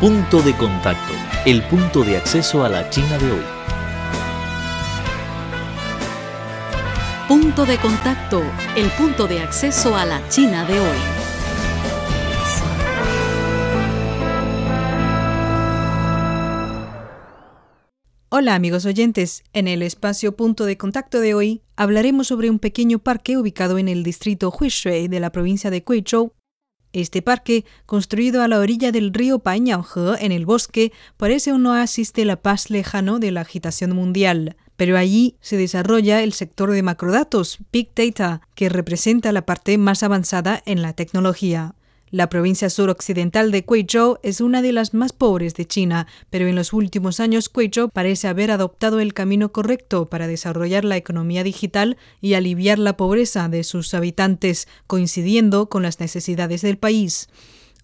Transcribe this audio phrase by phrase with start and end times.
[0.00, 1.12] Punto de contacto,
[1.44, 3.42] el punto de acceso a la China de hoy.
[7.26, 8.40] Punto de contacto,
[8.76, 10.98] el punto de acceso a la China de hoy.
[18.28, 23.00] Hola amigos oyentes, en el espacio Punto de Contacto de hoy hablaremos sobre un pequeño
[23.00, 26.37] parque ubicado en el distrito Huishui de la provincia de Guizhou.
[26.92, 32.12] Este parque, construido a la orilla del río Painyanghe en el bosque, parece un oasis
[32.12, 34.56] de la paz lejano de la agitación mundial.
[34.76, 40.02] Pero allí se desarrolla el sector de macrodatos, Big Data, que representa la parte más
[40.02, 41.74] avanzada en la tecnología.
[42.10, 46.54] La provincia suroccidental de Guizhou es una de las más pobres de China, pero en
[46.54, 51.98] los últimos años Guizhou parece haber adoptado el camino correcto para desarrollar la economía digital
[52.22, 57.28] y aliviar la pobreza de sus habitantes, coincidiendo con las necesidades del país.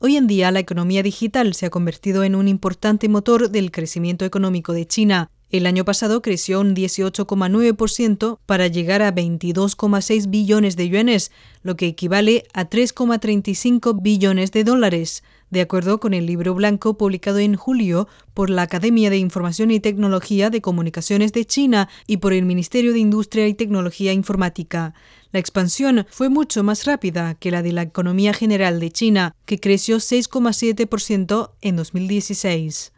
[0.00, 4.24] Hoy en día la economía digital se ha convertido en un importante motor del crecimiento
[4.24, 5.30] económico de China.
[5.50, 11.30] El año pasado creció un 18,9% para llegar a 22,6 billones de yuanes,
[11.62, 17.38] lo que equivale a 3,35 billones de dólares, de acuerdo con el libro blanco publicado
[17.38, 22.32] en julio por la Academia de Información y Tecnología de Comunicaciones de China y por
[22.32, 24.94] el Ministerio de Industria y Tecnología Informática.
[25.30, 29.60] La expansión fue mucho más rápida que la de la economía general de China, que
[29.60, 32.93] creció 6,7% en 2016.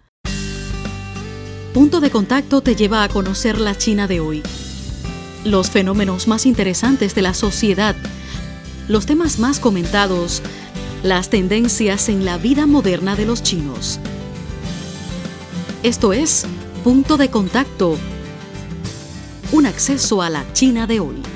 [1.77, 4.43] Punto de contacto te lleva a conocer la China de hoy.
[5.45, 7.95] Los fenómenos más interesantes de la sociedad,
[8.89, 10.41] los temas más comentados,
[11.03, 14.01] las tendencias en la vida moderna de los chinos.
[15.83, 16.47] Esto es
[16.83, 17.99] Punto de contacto.
[19.53, 21.36] Un acceso a la China de hoy.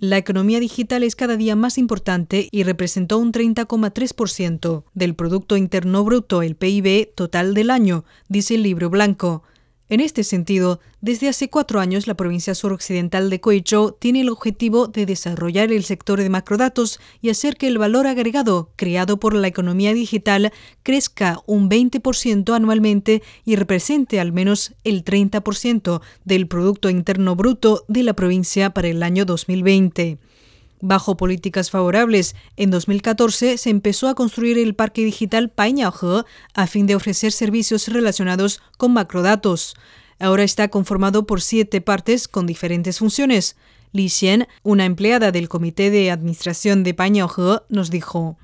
[0.00, 6.04] La economía digital es cada día más importante y representó un 30,3% del Producto Interno
[6.04, 9.42] Bruto, el PIB total del año, dice el libro blanco.
[9.90, 14.86] En este sentido, desde hace cuatro años la provincia suroccidental de Guizhou tiene el objetivo
[14.86, 19.48] de desarrollar el sector de macrodatos y hacer que el valor agregado creado por la
[19.48, 27.34] economía digital crezca un 20% anualmente y represente al menos el 30% del Producto Interno
[27.34, 30.18] Bruto de la provincia para el año 2020.
[30.80, 36.24] Bajo políticas favorables, en 2014 se empezó a construir el parque digital Painyao
[36.54, 39.74] a fin de ofrecer servicios relacionados con macrodatos.
[40.20, 43.56] Ahora está conformado por siete partes con diferentes funciones.
[43.92, 48.36] Li Xian, una empleada del comité de administración de Painyao nos dijo.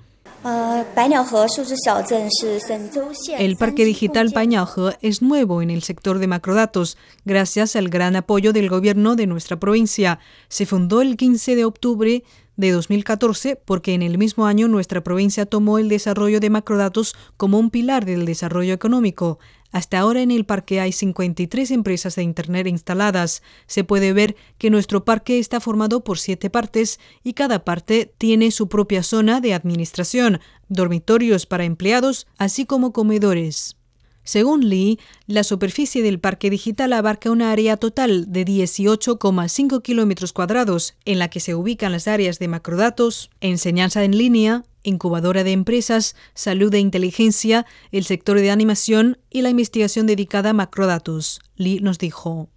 [3.38, 8.52] El parque digital Painyao es nuevo en el sector de macrodatos, gracias al gran apoyo
[8.52, 10.18] del gobierno de nuestra provincia.
[10.48, 12.24] Se fundó el 15 de octubre
[12.56, 17.58] de 2014 porque en el mismo año nuestra provincia tomó el desarrollo de macrodatos como
[17.58, 19.38] un pilar del desarrollo económico.
[19.74, 23.42] Hasta ahora en el parque hay 53 empresas de Internet instaladas.
[23.66, 28.52] Se puede ver que nuestro parque está formado por siete partes y cada parte tiene
[28.52, 33.76] su propia zona de administración, dormitorios para empleados, así como comedores.
[34.24, 40.94] Según Lee, la superficie del parque digital abarca una área total de 18,5 kilómetros cuadrados,
[41.04, 46.16] en la que se ubican las áreas de macrodatos, enseñanza en línea, incubadora de empresas,
[46.34, 51.40] salud e inteligencia, el sector de animación y la investigación dedicada a macrodatos.
[51.56, 52.48] Lee nos dijo.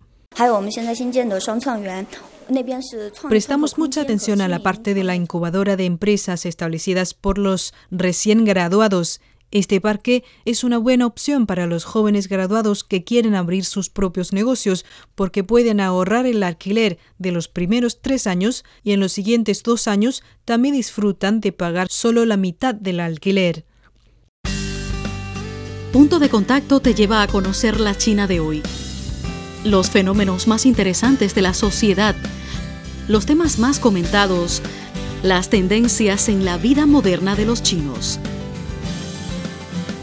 [3.27, 8.45] Prestamos mucha atención a la parte de la incubadora de empresas establecidas por los recién
[8.45, 9.19] graduados
[9.51, 14.33] este parque es una buena opción para los jóvenes graduados que quieren abrir sus propios
[14.33, 14.85] negocios
[15.15, 19.87] porque pueden ahorrar el alquiler de los primeros tres años y en los siguientes dos
[19.87, 23.65] años también disfrutan de pagar solo la mitad del alquiler.
[25.93, 28.61] Punto de contacto te lleva a conocer la China de hoy.
[29.63, 32.15] Los fenómenos más interesantes de la sociedad,
[33.07, 34.61] los temas más comentados,
[35.23, 38.19] las tendencias en la vida moderna de los chinos.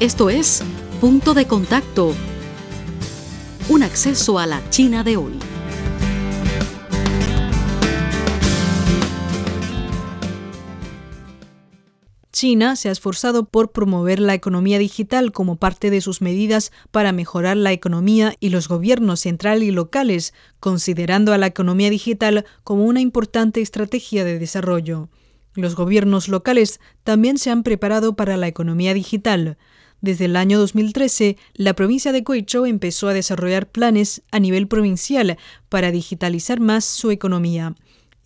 [0.05, 0.63] Esto es
[1.01, 2.13] Punto de Contacto,
[3.71, 5.33] un acceso a la China de hoy.
[12.33, 17.13] China se ha esforzado por promover la economía digital como parte de sus medidas para
[17.13, 22.85] mejorar la economía y los gobiernos central y locales, considerando a la economía digital como
[22.85, 25.09] una importante estrategia de desarrollo.
[25.55, 29.57] Los gobiernos locales también se han preparado para la economía digital.
[30.05, 35.39] Desde el año 2013, la provincia de Guizhou empezó a desarrollar planes a nivel provincial
[35.71, 37.75] para digitalizar más su economía.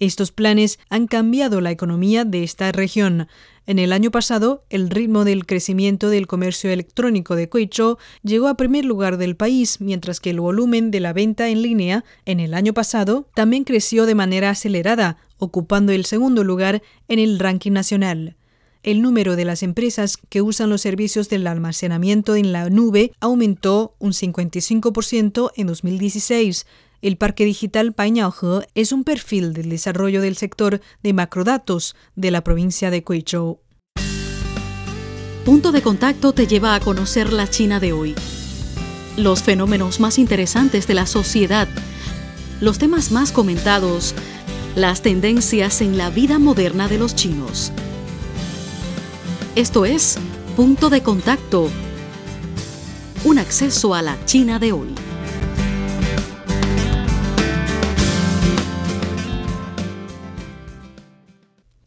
[0.01, 3.29] Estos planes han cambiado la economía de esta región.
[3.65, 8.57] En el año pasado, el ritmo del crecimiento del comercio electrónico de Quechua llegó a
[8.57, 12.55] primer lugar del país, mientras que el volumen de la venta en línea en el
[12.55, 18.35] año pasado también creció de manera acelerada, ocupando el segundo lugar en el ranking nacional.
[18.85, 23.97] El número de las empresas que usan los servicios del almacenamiento en la nube aumentó
[23.99, 26.65] un 55% en 2016,
[27.03, 32.43] el Parque Digital Pañaohe es un perfil del desarrollo del sector de macrodatos de la
[32.43, 33.57] provincia de Quechua.
[35.45, 38.15] Punto de contacto te lleva a conocer la China de hoy.
[39.17, 41.69] Los fenómenos más interesantes de la sociedad,
[42.61, 44.15] los temas más comentados,
[44.77, 47.73] las tendencias en la vida moderna de los chinos.
[49.59, 50.17] Esto es
[50.55, 51.69] Punto de Contacto,
[53.25, 54.95] un acceso a la China de hoy.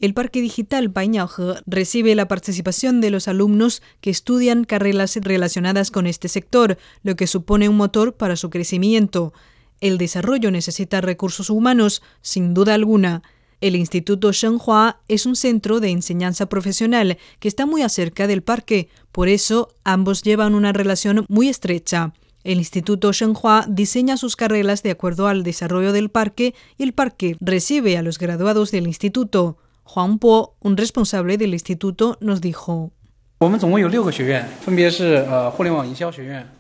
[0.02, 6.08] El Parque Digital Pañaohe recibe la participación de los alumnos que estudian carreras relacionadas con
[6.08, 9.32] este sector, lo que supone un motor para su crecimiento.
[9.80, 13.24] El desarrollo necesita recursos humanos, sin duda alguna.
[13.62, 18.90] El Instituto Shenhua es un centro de enseñanza profesional que está muy acerca del parque,
[19.12, 22.12] por eso ambos llevan una relación muy estrecha.
[22.44, 27.38] El Instituto Shenhua diseña sus carreras de acuerdo al desarrollo del parque y el parque
[27.40, 29.58] recibe a los graduados del instituto.
[29.84, 32.92] Juan Po, un responsable del instituto, nos dijo.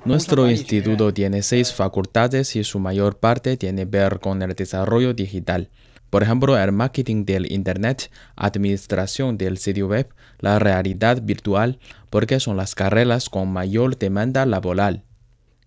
[0.05, 5.15] Nuestro instituto tiene seis facultades y su mayor parte tiene que ver con el desarrollo
[5.15, 5.69] digital.
[6.11, 11.79] Por ejemplo, el marketing del Internet, administración del sitio web, la realidad virtual,
[12.09, 15.05] porque son las carreras con mayor demanda laboral.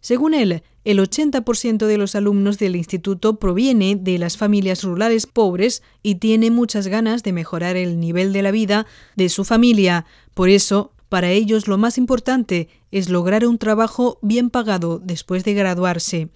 [0.00, 5.82] Según él, el 80% de los alumnos del instituto proviene de las familias rurales pobres
[6.02, 8.86] y tiene muchas ganas de mejorar el nivel de la vida
[9.16, 10.04] de su familia.
[10.34, 15.54] Por eso, para ellos lo más importante es lograr un trabajo bien pagado después de
[15.54, 16.28] graduarse.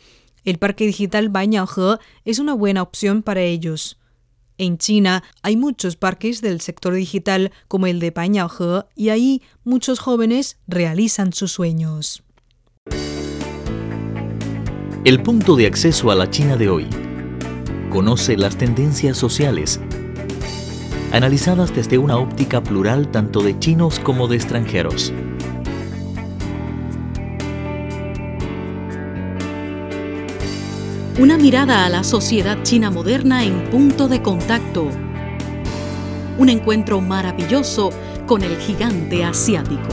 [0.48, 3.98] El parque digital Banyanghe es una buena opción para ellos.
[4.56, 9.98] En China hay muchos parques del sector digital como el de Banyanghe y ahí muchos
[9.98, 12.22] jóvenes realizan sus sueños.
[15.04, 16.86] El punto de acceso a la China de hoy.
[17.90, 19.82] Conoce las tendencias sociales,
[21.12, 25.12] analizadas desde una óptica plural tanto de chinos como de extranjeros.
[31.20, 34.88] Una mirada a la sociedad china moderna en punto de contacto.
[36.38, 37.90] Un encuentro maravilloso
[38.28, 39.88] con el gigante asiático.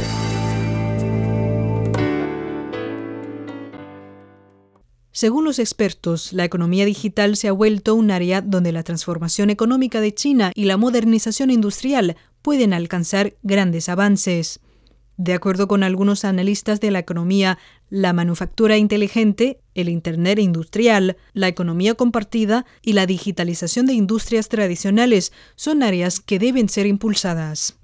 [5.12, 10.02] Según los expertos, la economía digital se ha vuelto un área donde la transformación económica
[10.02, 14.60] de China y la modernización industrial pueden alcanzar grandes avances.
[15.18, 17.58] De acuerdo con algunos analistas de la economía,
[17.90, 25.32] la manufactura inteligente, el Internet industrial, la economía compartida y la digitalización de industrias tradicionales
[25.56, 27.78] son áreas que deben ser impulsadas.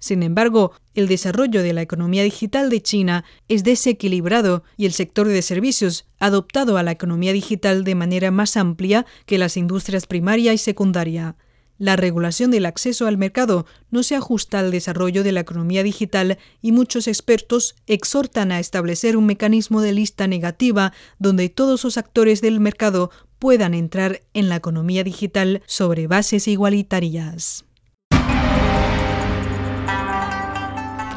[0.00, 5.26] Sin embargo, el desarrollo de la economía digital de China es desequilibrado y el sector
[5.26, 10.06] de servicios ha adoptado a la economía digital de manera más amplia que las industrias
[10.06, 11.36] primaria y secundaria.
[11.78, 16.38] La regulación del acceso al mercado no se ajusta al desarrollo de la economía digital
[16.60, 22.40] y muchos expertos exhortan a establecer un mecanismo de lista negativa donde todos los actores
[22.40, 27.64] del mercado puedan entrar en la economía digital sobre bases igualitarias.